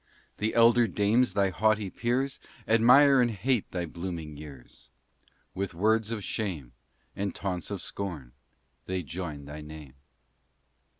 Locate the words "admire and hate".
2.67-3.69